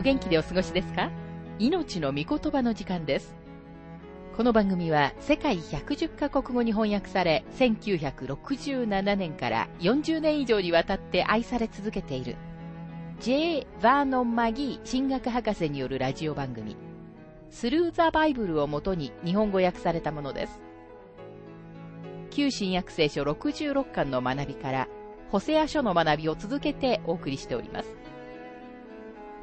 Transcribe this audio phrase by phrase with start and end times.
[0.00, 1.10] お元気でお過ごしですか？
[1.58, 3.36] 命の御言葉の時間です。
[4.34, 12.36] この番組は世界110カ国語に翻訳され、1967年から40年以上にわたって愛され続けている
[13.20, 13.66] J.
[13.82, 16.78] バーノン・マギー神学博士によるラジオ番組、
[17.50, 20.62] スルー・ザ・バイブルをもとに日本語訳されたものです。
[22.30, 24.88] 旧新約聖書66巻の学びから、
[25.30, 27.99] ホセア書の学びを続けてお送りしております。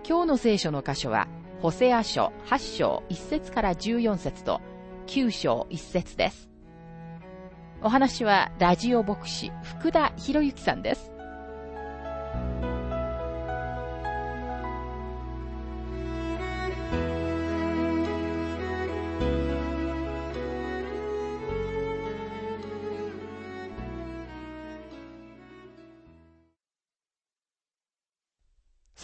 [0.09, 1.27] 今日の聖書の箇所は、
[1.61, 4.61] ホセア書8章1節から14節と
[5.07, 6.49] 9章1節です。
[7.81, 11.11] お話はラジオ牧師福田博之さんです。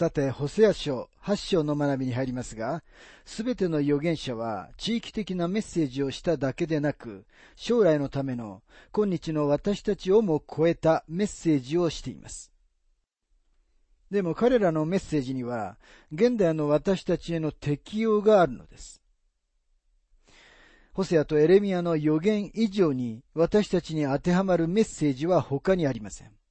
[0.04, 2.82] さて、ホセア書8章の学びに入りますが、
[3.24, 7.24] すべての預言者は地域的なメッセージをしただけでなく、
[7.56, 8.60] 将来のための
[8.92, 12.52] 今日の私たちをも超えたメッセージをしています。
[14.10, 15.78] でも彼らのメッセージには、
[16.12, 19.00] 現代の私たちへの適用があるのです。
[20.92, 26.43] ホセアとエレミアの予言以上に私たちに当てはまるメッセージは他にありません。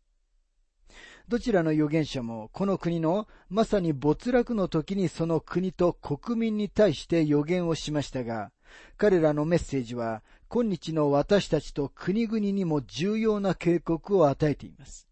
[1.30, 8.52] どちらの預言者もこの国のまさに没落の時にその国と国民に対して予言をしましたが、
[8.98, 15.08] 彼らのメッセージは今日の私たちと国々にも重要な警告を与えています。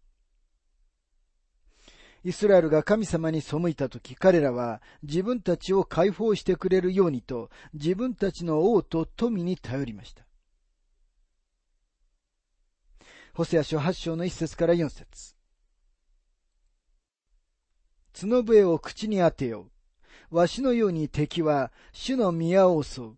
[2.24, 10.24] イスラエルが神様に背いたとき、彼らは自分たちを解放してくれるようにと、自分たちの王と富に頼りました。
[13.34, 15.34] ホセア書8章の1節から4節
[18.12, 19.68] 角笛を口に当てよ
[20.30, 20.36] う。
[20.36, 23.16] わしのように敵は主の宮を襲う。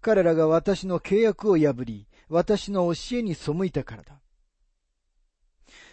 [0.00, 4.20] 彼らが私の契約を破り、私の教えに背いたからだ。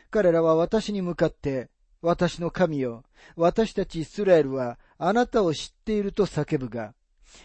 [0.09, 1.69] 彼らは私に向かって、
[2.01, 3.03] 私の神よ、
[3.35, 6.93] 私たちイスラエルはあなたを知っていると叫ぶが、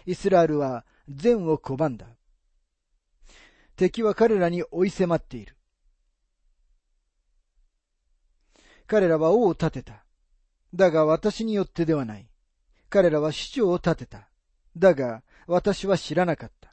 [0.05, 2.05] イスラエルは善を拒んだ。
[3.75, 5.55] 敵は彼らに追い迫っている。
[8.85, 10.03] 彼らは王を立てた。
[10.73, 12.27] だが私によってではない。
[12.89, 14.29] 彼らは市長を立てた。
[14.77, 16.69] だが私は知らなかった。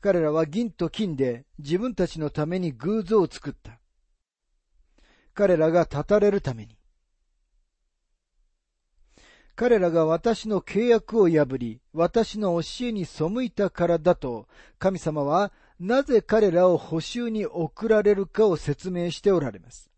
[0.00, 3.78] 彼らは銀と金で自分たちのために偶像を作った。
[5.32, 6.76] 彼らが立たれるために。
[9.54, 19.91] 彼らが私の契約を破り、私の教えに背いたからだと、神様はなぜ彼らを補修に送られるかを説明しておられます。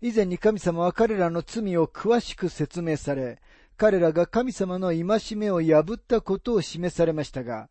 [0.00, 3.40] 以前に神様は彼らの罪を詳しく説明され、
[3.76, 7.68] 彼らが神様の戒めを破ったことを示されましたが、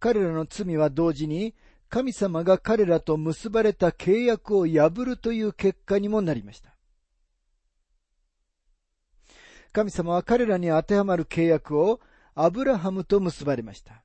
[0.00, 1.54] 彼らの罪は同時に
[1.88, 6.74] 神様が彼らと結ばれた契約を破るという結果にもなりました。
[9.72, 12.00] 神様は彼らに当てはまる契約を
[12.34, 14.02] アブラハムと結ばれました。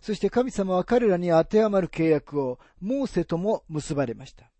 [0.00, 4.50] そして神様は彼らに当てはまる契約をモーセとも結ばれました。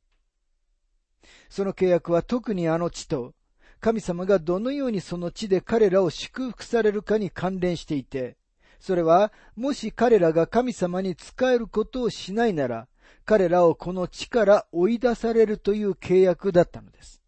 [1.48, 3.34] その契約は特にあの地と、
[3.80, 8.36] 神様がどのようにその地で彼らを祝福されるかに関連していて、
[8.78, 12.88] それは、もし彼らが神様に仕えることをしないなら、
[13.24, 17.22] 彼らをこの地から追い出されるという契約だったのです。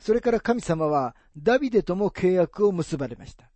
[0.00, 3.50] それから神様はダビデとも契約を結ばれました。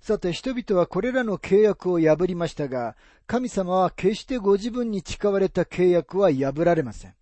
[0.00, 7.14] さて人々はこれらの契約を破りましたが、神様は決してご自分に誓われた契約は破られません。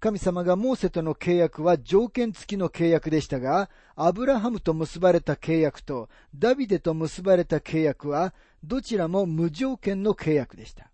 [0.00, 8.34] 神様がモーセとの契約は条件付きの契約でしたが、アブラハムと結ばれた契約とダビデと結ばれた契約は、
[8.64, 10.90] どちらも無条件の契約でした。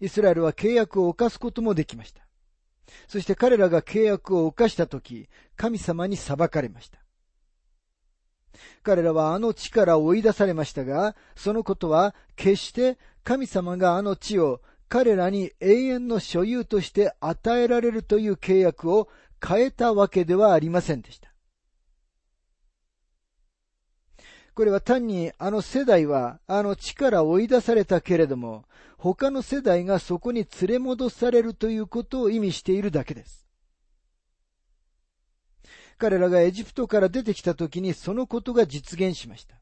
[0.00, 2.25] イスラエルは契約を犯すこともできました。
[3.08, 6.98] そして彼らが契約を犯した時、神様に裁かれました。
[8.82, 19.08] 彼らはあの地から追い出されましたが、そのことは決して神様があの地を彼らに永遠の所有として与えられるという契約を
[19.44, 21.35] 変えたわけではありませんでした。
[24.56, 28.64] これは単にあの世代はあの地から追い出されたけれども、
[28.96, 33.46] 他の世代がそこに連れ戻されるということを意味しているだけです。
[35.98, 39.56] 彼らがエジプトから出てきた時にそのことが実現しました。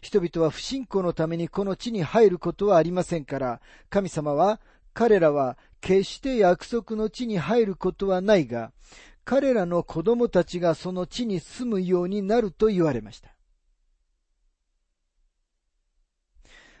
[0.00, 4.60] 人々は不信仰のためにこの地に入ることはありませんから、神様は
[4.92, 8.72] 彼らは決して約束の地に入ることはないが、
[9.24, 13.32] 彼らの子供たちがその地に住むようになると言われました。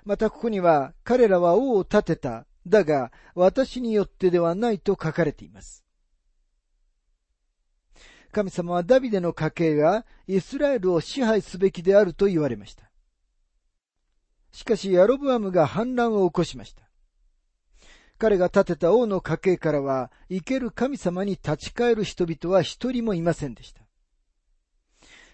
[0.04, 2.46] またここには、彼らは王を立てた。
[2.66, 5.84] だが、私によってではないと書かれています。
[8.32, 12.90] 神様はダビデの家系がイスラエルを支配すべきであると言われました。
[14.52, 16.82] しかし、ヤロブアムが反乱を起こしました。
[18.18, 23.82] 彼が建てた王の家系からは、生ける神様に立ち返る人々は一人もいませんでした。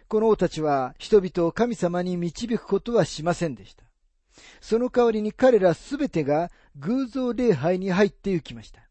[0.08, 3.87] この王たちは人々を神様に導くことはしませんでした。
[4.60, 8.88] その代わりに彼らすべてが偶像礼拝に入って行きました。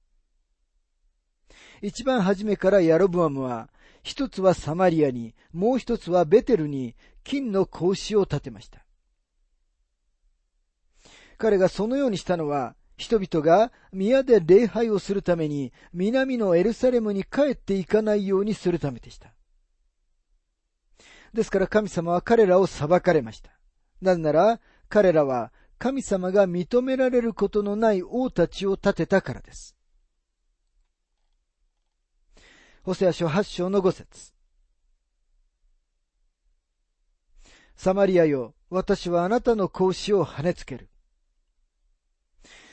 [1.81, 3.69] 一番初めからヤロブアムは、
[4.03, 8.85] 一つはサマリアに、もう一つはベテルに金の格子を建てました。
[11.37, 19.33] 彼がそのようにしたのは、人々が宮で礼拝をするために南のエルサレムに帰っていかないようにするためでした。
[21.33, 23.51] ですから神様は彼らを裁かれました。
[24.01, 24.59] なぜなら、
[24.89, 29.75] 彼らは神様が認められることのない王たちを立てたからです。
[32.83, 34.33] ホセア書8章の5節
[37.75, 40.89] サマリアよ、私はあなたの格子を跳ねつける。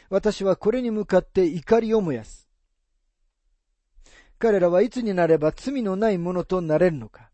[0.08, 2.48] 私はこれに向かって怒りを燃やす。
[4.38, 7.30] 彼らはいつになれば罪のないものとなれるのか。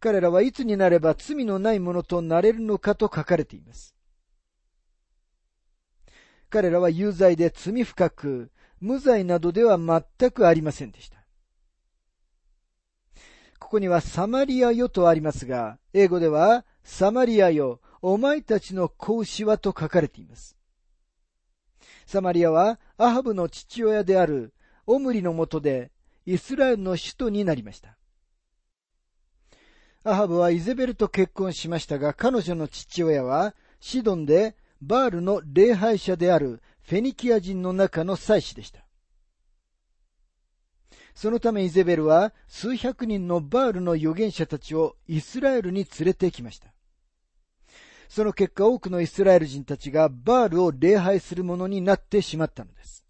[0.00, 3.94] 彼らはいつになれば罪のないものとなれるのかと書かれています。
[6.50, 8.50] 彼らは有罪で罪深く、
[8.80, 11.18] 無罪などでは全くありませんでした。
[13.58, 20.56] ここにはサマリアよとありますが、英語ではサマリアよ、お前たちの子牛はと書かれています。
[22.06, 24.54] サマリアはアハブの父親である
[24.86, 25.90] オムリのもとで
[26.24, 27.97] イスラエルの首都になりました。
[30.04, 38.84] アハブはイゼベルと結婚しましたが、彼女の父親はシドンでバールの礼拝者であるフェニキア人の中の祭司でした。
[41.14, 46.72] そのためイゼベルは数百人のバールの預言者たちをイスラエルに連れて行きました。
[48.08, 53.04] その結果多くのイスラエル人たちがバールを礼拝するものになってしまったのです。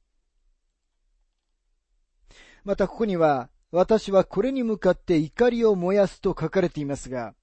[2.65, 7.35] またここには私はこれに向かって怒りを燃やすと書かれていますが、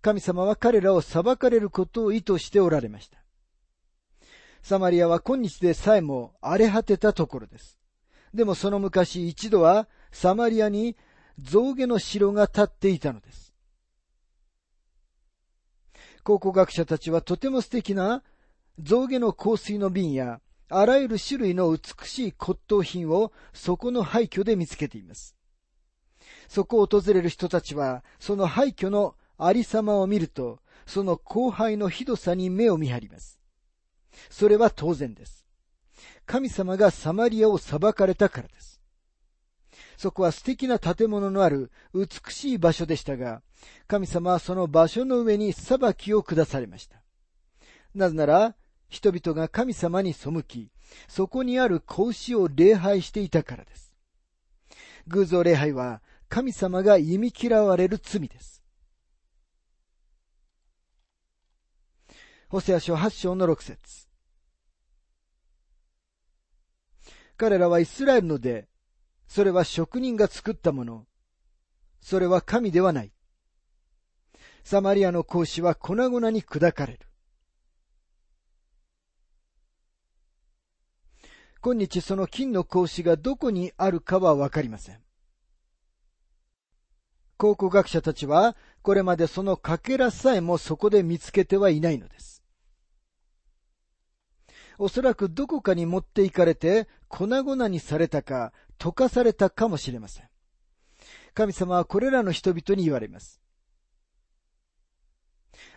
[0.00, 3.18] 神様は彼らを裁かれることを意図しておられました。
[4.62, 7.78] サマリアは今日でさえも荒れ果てたところです。
[8.32, 10.96] でもその昔一度はサマリアに
[11.38, 13.54] 象牙の城が建っていたのです。
[16.22, 18.22] 考古学者たちはとても素敵な
[18.78, 25.36] 象牙の香水の瓶やあらゆる種類の美しい骨董品をそこの廃墟で見つけています。
[26.50, 33.38] そこを訪れる人たちは、その廃墟のありさまを見ると、その荒廃のひどさに目を見張ります。
[34.30, 35.46] それは当然です。
[36.26, 38.80] 神様がサマリアを裁かれたからです。
[39.96, 43.42] そこは素敵な建物のある美しい場所でしたが、
[43.86, 47.00] 神様はその場所の上に裁きを下されました。
[47.94, 48.56] なぜなら、
[48.88, 50.72] 人々が神様に背き、
[51.06, 53.94] そこにある子牛を礼拝していたからです。
[55.06, 58.62] 偶像礼拝は神様が忌み嫌われる罪です。
[62.48, 64.06] ホセア書8章の6節
[67.36, 68.68] 彼らはイスラエルので、
[69.26, 71.06] それは職人が作ったもの。
[72.00, 73.12] それは神ではない。
[74.62, 77.00] サマリアの格子は粉々に砕かれる。
[81.60, 85.09] 今日その金の格子がどこにあるかはわかりません。
[87.40, 92.42] 考古学者たちは、これまでそのかけらさえもそこで見つけてはいないのです。
[94.76, 100.28] おそらくどこかに持っていかれて粉々にされたか溶かされたかもしれません。
[101.32, 103.40] 神様はこれらの人々に言われます。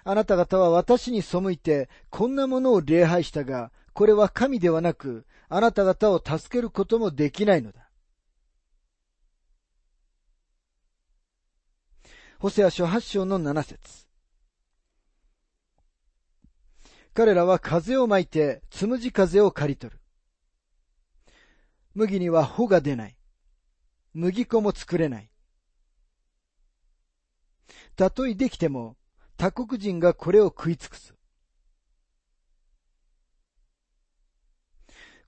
[0.03, 7.83] あなた方は私に背いてこんなものを礼拝したが、これは神ではなく、あなた方を助けることもできないのだ。
[12.43, 14.05] ホセア書8章の7節
[17.13, 20.01] 彼らは風を巻いて、つむじ風を刈り取る。
[21.95, 23.15] 麦には穂が出ない。
[24.13, 25.29] 麦粉も作れない。
[27.95, 28.97] たとえできても、
[29.38, 31.15] 他国人がこれを食い尽くす。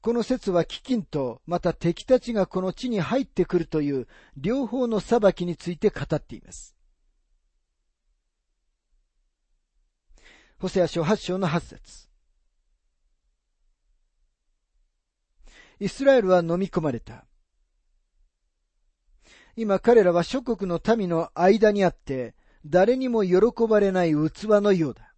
[0.01, 6.74] この説は飢饉と、また敵たちがこの地に入ってくるという両方の裁きについて語っています。
[10.65, 12.07] ホセア書8章の8節
[15.79, 17.27] イスラエルは飲み込まれた。
[19.55, 22.33] 今彼らは諸国の民の間にあって、
[22.65, 23.37] 誰にも喜
[23.69, 24.15] ばれない器
[24.59, 25.13] のようだ。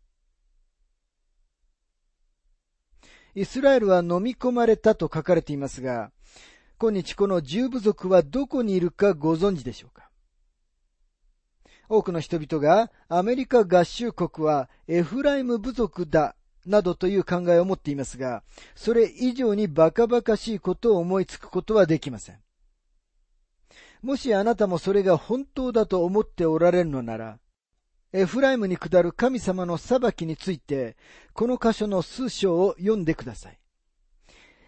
[3.33, 6.11] イスラエルは飲み込まれたと書かれていますが、
[6.77, 10.06] 今日この十部族はどこにいるかご存知でしょうか？
[11.89, 18.43] 多くの人々がアメリカ合衆国はエフライム部族だなどという考えを持っていますが、
[18.75, 22.39] それ以上にバカバカしいことを思いつくことはできません。
[24.01, 27.39] もしあなたもそれが本当だと思っておられるのなら、
[28.13, 30.95] エフライムに下る神様の裁きについて、
[31.33, 33.59] この箇所の数章を読んでください。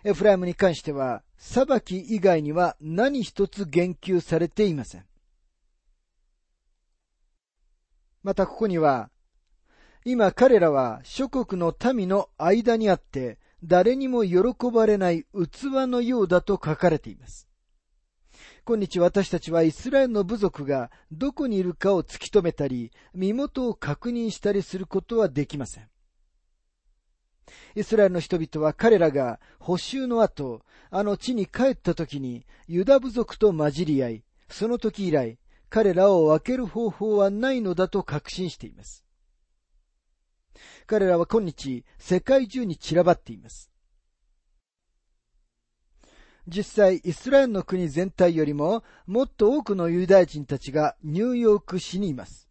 [0.04, 5.09] エフライムに関しては、裁き以外には何一つ言及されていません。
[8.24, 9.10] またここには、
[10.06, 14.42] 今彼らは諸国の民の間にあって、誰にも喜
[14.74, 17.48] ばれない器のようだと書かれています。
[18.66, 25.90] 今日私たちはイスラエルの部族がどこにいるかを突き止めたり、身元を確認したりすることはできません。
[27.76, 30.62] イスラエルの人々は彼らが補修の後、
[30.92, 39.06] あの地に帰った時にユダ部族と混じり合い、その時以来、彼らを分ける方法はないのだと確信しています。
[40.88, 43.72] 彼らは今日世界中に散らばっています。
[46.48, 52.50] 実際、イスラエルの国全体よりも、もっと多くのユダヤ人たちがニューヨーク市にいます。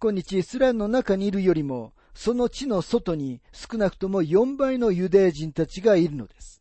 [0.00, 6.59] 今日イスラエルの中にいるよりも、その地の外に少なくとも4倍のユダヤ人たちがいるのです。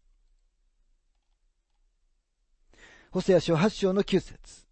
[3.12, 4.68] ホセア書8章の9節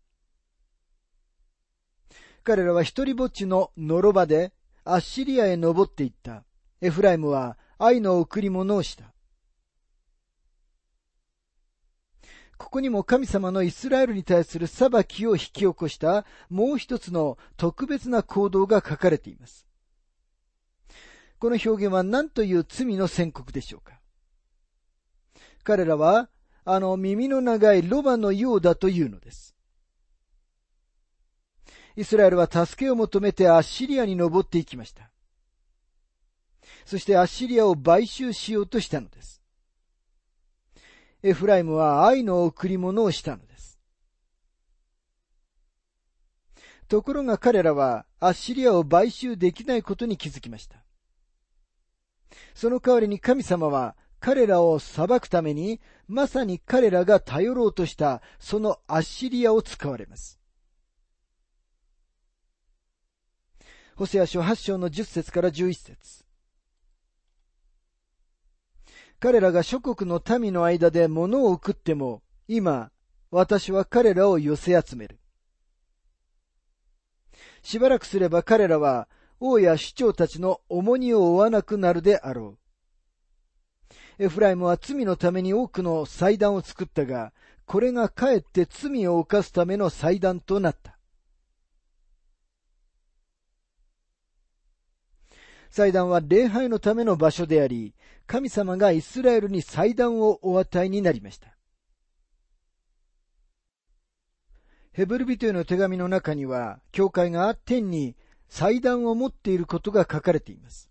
[2.44, 4.54] 彼らは一人ぼっちののろ場で
[4.84, 6.44] アッシリアへ登っていった。
[6.80, 9.06] エフライムは愛の贈り物をした。
[12.58, 19.68] ここにも神様のイスラエルに対する裁きを引き起こしたもう一つの特別な行動が書かれています。
[21.40, 24.00] この表現は何という罪の宣告でしょうか
[25.64, 26.30] 彼らは、
[26.70, 29.56] あの耳の長いロバのようだというのです。
[31.96, 35.10] イスラエルは助けを求めてアッシリアに登っていきました。
[36.86, 39.42] そしてアッシリアを買収しようとしたのです。
[41.24, 43.80] エフライムは愛の贈り物をしたのです。
[46.90, 50.84] ところが彼らはアッシリアを買収できないことに気づきました。
[52.54, 53.96] その代わりに神様は
[54.28, 55.80] 彼らを裁くために、
[56.10, 60.38] まさに彼らが頼ろうとしたそのアッシリアを使われます。
[63.96, 66.26] ホセア書8章の10節から11節
[69.22, 72.92] 彼らが諸国の民の間で物を送っても、今、
[73.32, 75.22] 私は彼らを寄せ集める。
[77.64, 79.08] しばらくすれば彼らは
[79.40, 82.67] 王や首長たちの重荷を負わなくなるであろう。
[84.20, 87.34] エフライムは罪のために多くの祭壇を作ったが、
[87.66, 90.98] これがかえって罪を犯すための祭壇となった。
[95.70, 97.94] 祭壇は礼拝のための場所であり、
[98.26, 101.56] 神様がイスラエルに祭壇をお与えになりました。
[104.94, 108.16] ヘブル人への手紙の中には、教会が天に
[108.50, 110.87] 祭壇を持っていることが書かれています。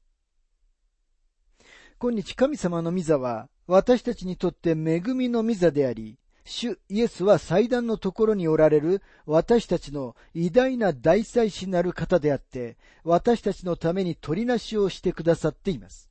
[1.98, 16.10] 今日神様の御座は私たちにとって恵みの御座であり、主イエスは祭壇のところにおられる私たちの偉大な大祭司なる方であって、私たちのために取りなしをしてくださっています。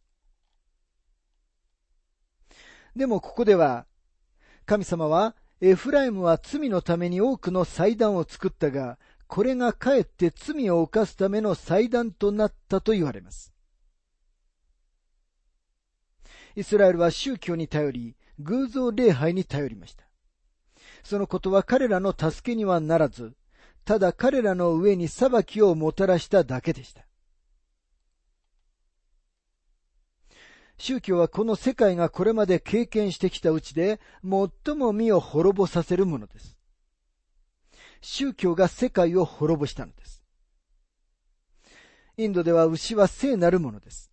[2.96, 3.86] でもここでは、
[4.66, 13.55] 神様は、エフライムは罪のために多くの祭壇を作ったが、これがかえって罪を犯すための祭壇となったと言われます。
[16.56, 20.06] イスラエルは宗教に頼り、偶像礼拝に頼りました。
[21.04, 23.36] そのことは彼らの助けにはならず、
[23.84, 27.06] ただ彼らの上に裁きをもたらしただけでした。
[30.78, 36.58] 宗教はこの世界がこれまで経験してきたうちで、最も身を滅ぼさせるものです。
[38.02, 40.24] 宗教が世界を滅ぼしたのです。
[42.18, 44.12] インドでは牛は聖なるものです。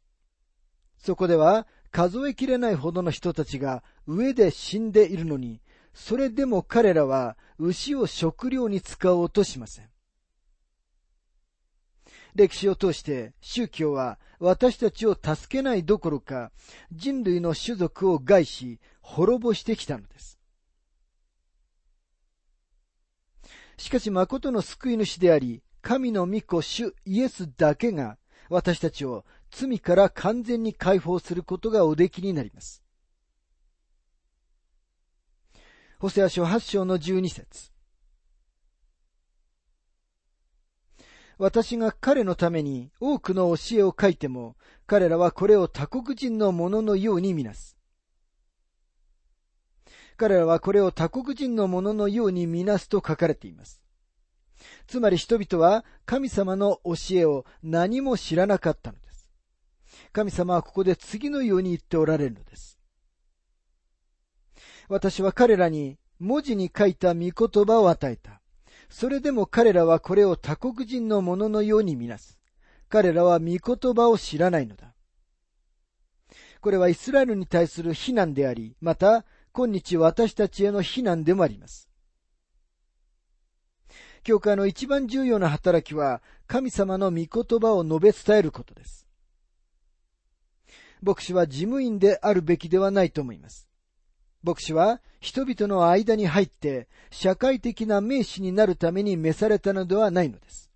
[0.99, 5.61] そこでは数えきれないほどの人たちが上で死んでいるのに、
[5.92, 9.88] それでも彼らは牛を食料に使おうとしません。
[12.34, 16.50] 歴史を通して宗教は私たちを助けないどころか
[16.90, 20.38] 人類の種族を害し滅ぼしてきたのです。
[23.76, 28.16] しかし誠の救い主であり、神の御子主イエスだけが
[28.52, 32.82] 私たちを罪から完全に解放することがおできになります。
[35.99, 37.73] ホセア書8章の12節
[41.38, 44.56] 私が彼のために多くの教えを書いても、
[44.87, 47.78] 彼らはこれを他国人のもののように見なす。
[50.18, 53.82] 彼らはこれを他国人のもののように見なすと書かれています。
[54.87, 59.31] つまり人々は神様の教えを何も知らなかったのです。
[60.12, 62.78] 神様はここで次のように言っておられるのです。
[64.88, 68.40] 私は彼らに文字に書いた御言葉を与えた。
[68.88, 72.38] それでも彼らはこれを他国人のもののように見なす。
[72.88, 74.92] 彼らは御言葉を知らないのだ。
[76.61, 81.88] これはイスラエルに対する非難であり、また、今日私たちへの非難でもあります。
[84.23, 89.07] 教会の一番重要な働きは、神様の御言葉を述べ伝えることです。
[91.02, 93.69] 牧師は事務員であるべきではないと思います。
[94.45, 100.71] 牧師は人々の間に入って社会的な名士になるために召されたのではないのです。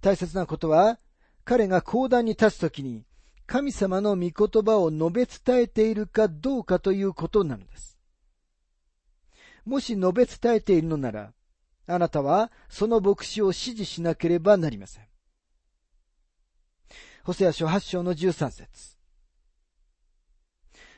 [0.00, 0.98] 大切なことは、
[1.44, 3.04] 彼が講談に立つときに
[3.46, 7.98] 神様の御言葉を述べ伝えているかどうかということなのです。
[9.64, 11.32] もし述べ伝えているのなら、
[11.86, 15.04] あなたはその牧師を支持しなければなりません。
[17.24, 18.96] ホセア書8章の13節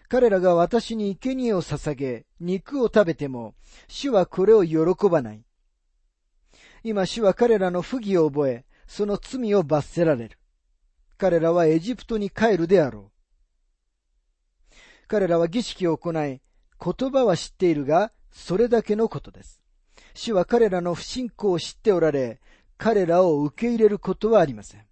[0.08, 3.54] 彼らが私に生贄を捧げ、肉を食べても、
[3.88, 5.42] 主はこれを喜ばない。
[6.82, 10.38] 今主は彼らの不義を覚え、その罪を罰せられる。
[11.16, 13.10] 彼らはエジプトに帰るであろ
[14.70, 14.74] う。
[15.08, 19.63] 彼らは儀式を行い、言葉は知っているが、それだけのことです。
[20.14, 22.40] 主は彼らの不信仰を知っておられ、
[22.78, 24.86] 彼らを受け入れることはありません。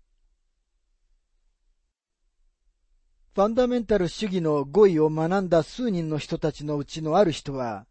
[3.35, 7.87] ファンダメンタル主義の語彙を学んだ数人の人たちのうちのある人は、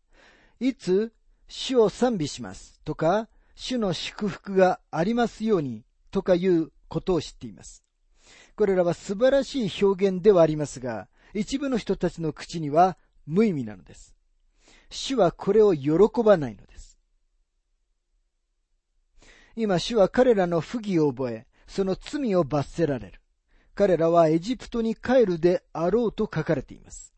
[0.59, 1.13] いつ
[1.47, 7.83] 主を賛美しますとか、主の祝福がありますようにとかいうことを知っています。
[8.55, 14.13] これらは素晴らしい表現ではありますが、一部の人たちの口には無意味なのです。
[14.89, 15.91] 主はこれを喜
[16.23, 16.90] ばないのです。
[19.55, 23.21] 今主は彼らの不義を覚え、その罪を罰せられる。
[23.75, 27.13] 彼らはエジプトに帰るであろうと書かれています。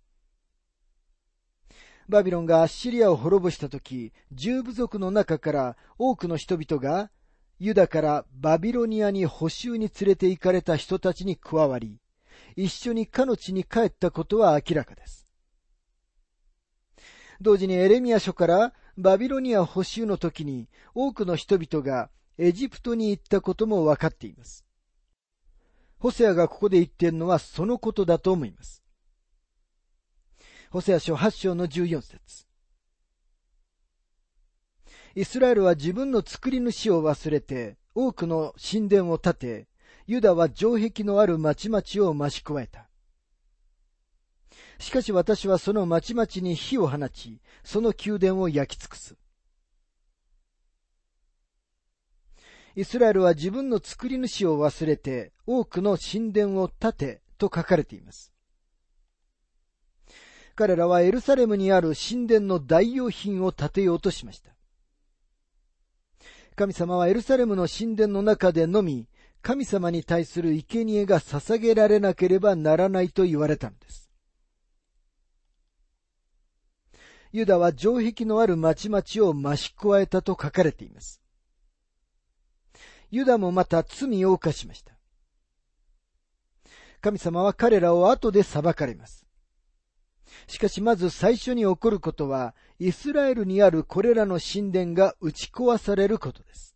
[2.10, 7.10] バビロンがアッシリアを滅ぼしたとき、十部族の中から多くの人々が
[7.60, 12.00] ユダからバビロニアに補修に連れて行かれた人たちに加わり、
[12.56, 15.28] 一緒にかの地に帰ったことは明らかです。
[17.41, 24.65] 同時にエレミア書からバビロニア補修の時に多くの人々がエジプトに行ったことも分かっています。
[26.00, 28.84] ホセアがここで言っているのはそのことだと思います。
[30.69, 32.48] ホセア書8章の14節
[35.15, 39.67] イスラエルは自分の作り主を忘れて多くの神殿を建て、
[40.08, 42.89] ユダは城壁のある町々を増し加えた。
[44.80, 49.15] しかし私はその町々に火を放ち、その宮殿を焼き尽くす。
[52.76, 58.34] イスラエルは自分の作り主を忘れて多くの神殿を建てと書かれています。
[60.56, 64.52] 彼らはエルサレムにある神殿の代用品を建てようとしました。
[66.56, 69.08] 神様はエルサレムの神殿の中でのみ、
[69.42, 74.12] 神様に対する生贄が捧げられなければならないと言われたのです。
[77.32, 81.23] ユダは城壁のある町々を増し加えたと書かれています。
[83.13, 84.97] ユダもまた罪を犯しました。
[86.99, 89.28] 神様は彼らを後で裁かれます。
[90.47, 96.76] しかしまず最初に起こることは、イスラエルにあるこれらの神殿が打ち壊されることです。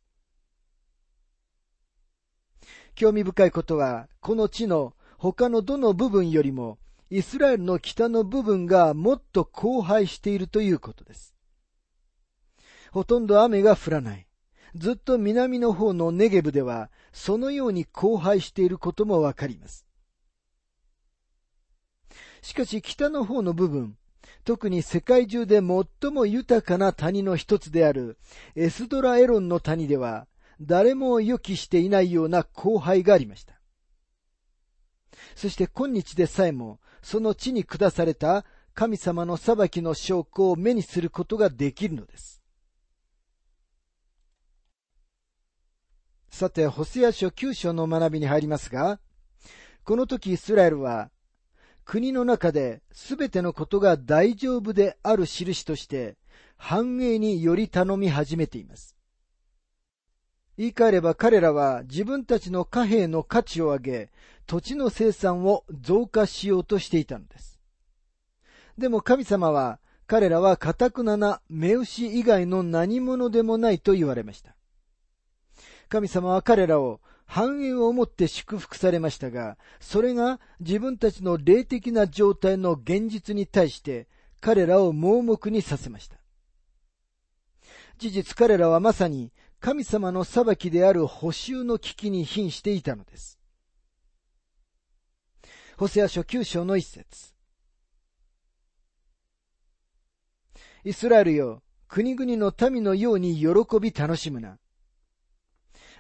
[2.93, 6.78] 興味深いことは、この地の他のどの部分よりも、
[7.10, 11.34] イスラエルの北の部分がもっと荒廃しているということです。
[12.91, 14.27] ほとんど雨が降らない。
[14.78, 19.86] ずっと南の方のネゲブでは、そのように荒廃していることもわかります。
[22.42, 23.98] しかし北の方の部分、
[24.44, 28.18] 特に世界中で最も豊かな谷の一つである
[28.56, 30.28] エスドラエロンの谷では、
[30.62, 33.60] 誰も予期していないような荒廃がありました。
[35.36, 42.42] そして今日でさえも、その地に下された神様の裁きの証拠を目にすることができるのです。
[46.30, 49.00] さて、ホセア書9章の学びに入りますが、
[49.84, 51.10] この時イスラエルは、
[51.86, 56.18] 国の中で全てのことが大丈夫である印として、
[56.58, 58.98] 繁栄により頼み始めています。
[60.58, 64.12] 言い換えれば彼らは自分たちの貨幣の価値を上げ、
[64.48, 67.60] 土地の生産を増加しようとしていたのです。
[68.78, 74.57] でも神様は、彼らは堅くなな目牛以外の何者でもないと言われました。
[75.88, 84.08] 神様は彼らを繁栄をもって祝福されましたが、それが自分たちの霊的な状態の現実に対して
[84.39, 86.17] 彼らを盲目にさせました。
[87.97, 93.39] 事実彼らはまさに神様の裁きである補修の危機に瀕していたのです。
[95.78, 97.34] ホセア書九章の一節。
[100.84, 103.47] イスラエルよ、国々の民のように喜
[103.82, 104.58] び楽しむな。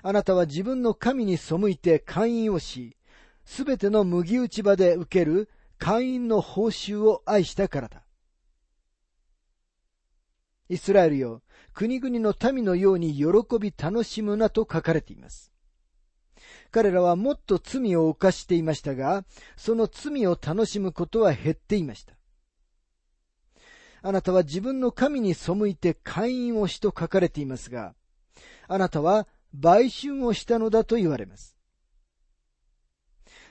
[0.01, 2.95] あなたは自分の神に背いて会員をし、
[3.45, 8.03] すべての麦打ち場で受ける会員の報酬を愛したからだ。
[10.69, 11.41] イスラエルよ、
[11.73, 13.25] 国々の民のように喜
[13.59, 15.51] び楽しむなと書かれています。
[16.71, 19.23] 彼らはもっと罪を犯していましたが、
[19.55, 22.13] その罪を楽しむことは減っていました。
[24.01, 27.95] あなたは自分の神に背いて会員をしと書かれていますが、
[28.67, 31.55] あなたは売春をしたのだと言われます。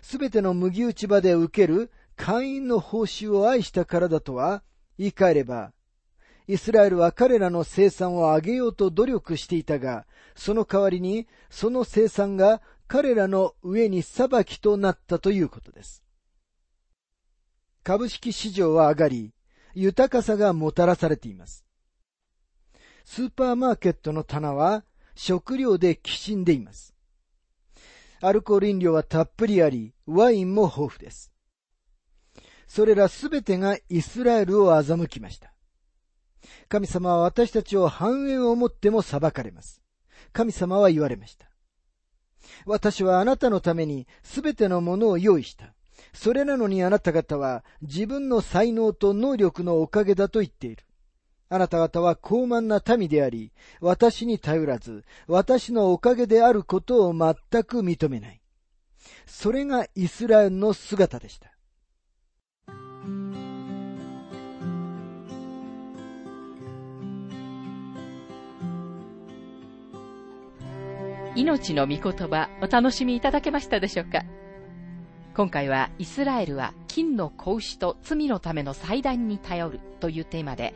[0.03, 4.63] すべての麦打ち場で受ける会員の報酬を愛したからだとは、
[4.99, 5.73] 言い換えれば、
[6.49, 10.07] イスラエルは彼らの生産を上げようと努力していたが、
[10.37, 16.03] その代わりに、その生産が彼らの上に裁きとなったということです。
[17.83, 19.33] 株式市場は上がり、
[19.75, 21.65] 豊かさがもたらされています。
[23.05, 24.85] スーパーマーケットの棚は
[25.17, 26.95] 食料できしんでいます。
[28.21, 31.33] アルコール飲料はたっぷりあり、ワインも豊富です。
[32.69, 35.53] それらすべてがイスラエルを欺きました。
[36.69, 39.83] 神様は私たちを繁栄をもっても裁かれます。
[40.33, 41.49] 神様は言われました。
[42.67, 45.75] 私はあなたのためにすべてのものを用意した。
[46.13, 50.85] それなのにあなた方は自分の才能と能力のおかげだと言っている。
[51.49, 58.41] あなた方は高慢な民であり、私に頼らず、私のおかげであることを全く認めない。
[59.27, 61.53] それがイスラエルの姿でした。
[71.37, 74.25] 命の御言葉お楽しみいただけましたでしょうか？
[75.37, 80.75] 今回はイスラエルは金の子牛と罪のための祭壇に頼るというテーマで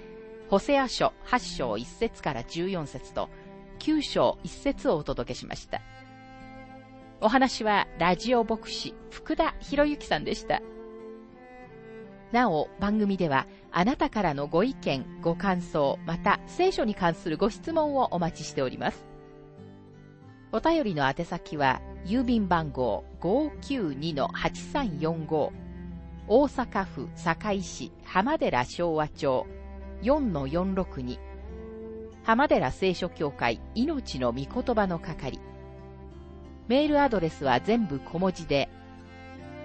[0.50, 3.28] ホセア書8章1節から14節と
[3.78, 5.80] 9章1節をお届けしました。
[7.20, 10.60] お話はラジオ牧師福田博之さんでした。
[12.32, 19.06] なお、番組ではあなたからのご意見、ご感想、また聖書に関するご質問をお待ちしております。
[20.50, 25.52] お便りの宛先は、郵便番号592-8345
[26.26, 29.46] 大阪府堺市浜寺昭和町
[30.02, 31.18] 4-462
[32.24, 35.40] 浜寺聖書協会命の御言葉の係
[36.68, 38.68] メールアドレスは全部小文字で